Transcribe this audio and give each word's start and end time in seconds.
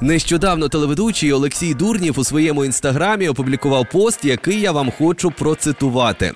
Нещодавно 0.00 0.68
телеведучий 0.68 1.32
Олексій 1.32 1.74
Дурнів 1.74 2.18
у 2.18 2.24
своєму 2.24 2.64
інстаграмі 2.64 3.28
опублікував 3.28 3.86
пост, 3.92 4.24
який 4.24 4.60
я 4.60 4.72
вам 4.72 4.92
хочу 4.98 5.30
процитувати. 5.30 6.32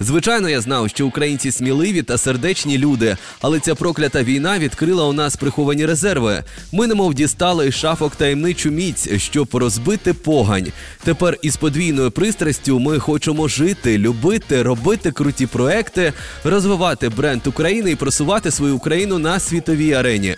Звичайно, 0.00 0.48
я 0.48 0.60
знав, 0.60 0.88
що 0.88 1.06
українці 1.06 1.50
сміливі 1.50 2.02
та 2.02 2.18
сердечні 2.18 2.78
люди, 2.78 3.16
але 3.40 3.60
ця 3.60 3.74
проклята 3.74 4.22
війна 4.22 4.58
відкрила 4.58 5.04
у 5.04 5.12
нас 5.12 5.36
приховані 5.36 5.86
резерви. 5.86 6.44
Ми 6.72 6.86
немов 6.86 7.14
дістали 7.14 7.68
із 7.68 7.74
шафок 7.74 8.16
таємничу 8.16 8.70
міць, 8.70 9.08
щоб 9.16 9.48
розбити 9.52 10.14
погань. 10.14 10.72
Тепер 11.04 11.38
із 11.42 11.56
подвійною 11.56 12.10
пристрастю 12.10 12.78
ми 12.78 12.98
хочемо 12.98 13.48
жити, 13.48 13.98
любити, 13.98 14.62
робити 14.62 15.12
круті 15.12 15.46
проекти, 15.46 16.12
розвивати 16.44 17.08
бренд 17.08 17.46
України 17.46 17.90
і 17.90 17.96
просувати 17.96 18.50
свою 18.50 18.76
Україну 18.76 19.18
на 19.18 19.40
світовій 19.40 19.92
арені. 19.92 20.36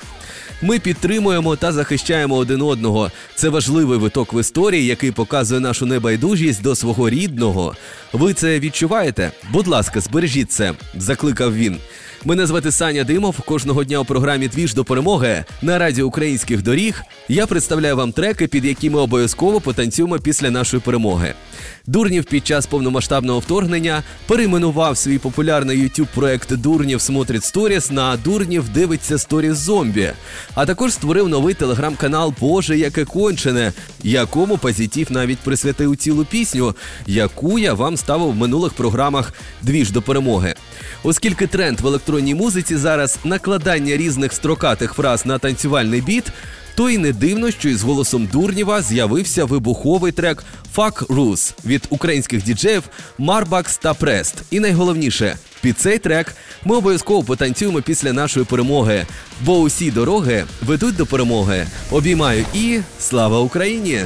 Ми 0.63 0.79
підтримуємо 0.79 1.57
та 1.57 1.73
захищаємо 1.73 2.37
один 2.37 2.54
одного. 2.63 3.11
Це 3.35 3.49
важливий 3.49 3.99
виток 3.99 4.33
в 4.33 4.41
історії, 4.41 4.87
який 4.87 5.11
показує 5.11 5.61
нашу 5.61 5.87
небайдужість 5.87 6.63
до 6.63 6.75
свого 6.75 7.11
рідного. 7.11 7.75
Ви 8.13 8.35
це 8.35 8.61
відчуваєте? 8.61 9.31
Будь 9.53 9.67
ласка, 9.67 10.01
збережіть 10.01 10.53
це, 10.53 10.73
закликав 10.95 11.55
він. 11.57 11.77
Мене 12.25 12.47
звати 12.47 12.73
Саня 12.73 13.05
Димов. 13.05 13.41
Кожного 13.41 13.85
дня 13.85 13.99
у 13.99 14.05
програмі 14.05 14.49
Двіж 14.49 14.75
до 14.75 14.85
перемоги 14.85 15.45
на 15.63 15.79
раді 15.79 16.03
українських 16.03 16.63
доріг. 16.63 17.03
Я 17.29 17.47
представляю 17.47 17.97
вам 17.97 18.13
треки, 18.13 18.47
під 18.47 18.65
які 18.65 18.91
ми 18.91 19.01
обов'язково 19.01 19.61
потанцюємо 19.61 20.19
після 20.19 20.51
нашої 20.51 20.83
перемоги. 20.83 21.35
Дурнів 21.87 22.25
під 22.25 22.47
час 22.47 22.67
повномасштабного 22.67 23.39
вторгнення 23.39 24.03
перейменував 24.27 24.97
свій 24.97 25.19
популярний 25.19 25.83
youtube 25.83 26.09
проект 26.15 26.53
Дурнів 26.53 27.01
смотрить 27.01 27.45
сторіс 27.45 27.91
на 27.91 28.17
Дурнів 28.17 28.69
дивиться 28.69 29.19
сторіс 29.19 29.57
зомбі. 29.57 30.13
А 30.55 30.67
також 30.67 30.93
створив 30.93 31.29
новий 31.29 31.55
телеграм-канал 31.55 32.35
Боже, 32.41 32.79
яке 32.79 33.05
кончене, 33.05 33.73
якому 34.03 34.59
Позитив 34.59 35.13
навіть 35.13 35.39
присвятив 35.39 35.97
цілу 35.97 36.25
пісню, 36.25 36.75
яку 37.07 37.59
я 37.59 37.75
вам 37.75 37.97
ставив 37.97 38.31
в 38.31 38.37
минулих 38.37 38.73
програмах 38.73 39.33
Двіж 39.63 39.91
до 39.91 40.03
перемоги. 40.03 40.55
Оскільки 41.03 41.47
тренд 41.47 41.81
в 41.81 41.87
електронній 41.87 42.35
музиці 42.35 42.77
зараз 42.77 43.19
накладання 43.25 43.97
різних 43.97 44.33
строкатих 44.33 44.95
фраз 44.95 45.27
на 45.27 45.39
танцювальний 45.39 46.01
біт. 46.01 46.25
То 46.75 46.91
й 46.91 46.99
не 46.99 47.13
дивно, 47.13 47.51
що 47.51 47.69
із 47.69 47.83
голосом 47.83 48.29
Дурнєва 48.33 48.83
з'явився 48.83 49.45
вибуховий 49.45 50.13
трек 50.13 50.45
«Fuck 50.77 51.07
Rus» 51.07 51.53
від 51.67 51.87
українських 51.91 52.45
діджеїв 52.45 52.83
Марбакс 53.19 53.79
та 53.79 53.95
Прест. 53.95 54.35
І 54.51 54.61
найголовніше, 54.61 55.37
під 55.61 55.79
цей 55.79 55.99
трек 55.99 56.35
ми 56.65 56.77
обов'язково 56.77 57.23
потанцюємо 57.23 57.83
після 57.83 58.13
нашої 58.13 58.47
перемоги, 58.47 59.07
бо 59.41 59.59
усі 59.59 59.91
дороги 59.91 60.45
ведуть 60.63 60.97
до 60.97 61.07
перемоги. 61.07 61.67
Обіймаю 61.91 62.45
і 62.55 62.81
слава 63.01 63.41
Україні! 63.41 64.05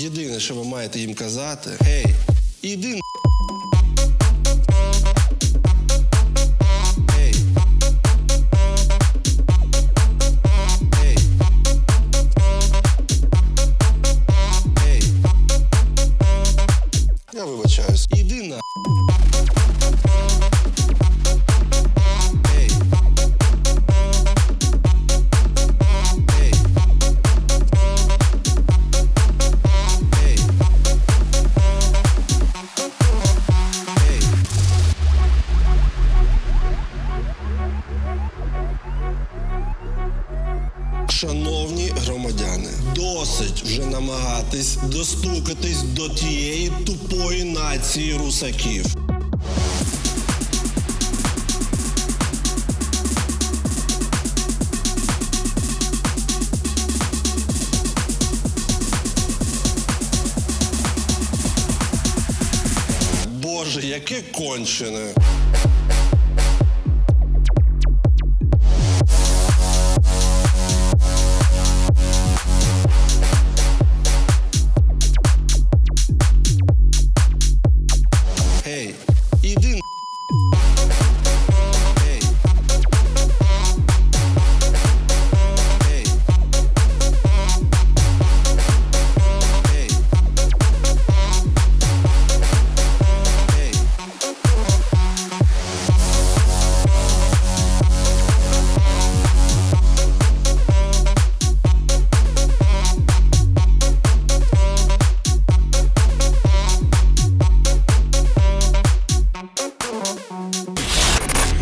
Єдине, 0.00 0.40
що 0.40 0.54
ви 0.54 0.64
маєте 0.64 1.00
їм 1.00 1.14
казати, 1.14 1.70
гей, 1.80 2.06
іди 2.62 2.88
н***. 2.88 3.00
Гей. 7.08 7.34
Гей. 11.02 11.16
Гей. 14.84 15.02
Я 17.34 17.44
вибачаюсь. 17.44 18.06
Іди 18.16 18.42
на. 18.42 18.60
Шановні 41.60 41.92
громадяни, 42.06 42.70
досить 42.94 43.62
вже 43.62 43.86
намагатись 43.86 44.76
достукатись 44.76 45.82
до 45.82 46.08
тієї 46.08 46.72
тупої 46.86 47.44
нації 47.44 48.16
русаків. 48.16 48.86
Боже, 63.42 63.80
яке 63.86 64.22
кончене. 64.22 65.14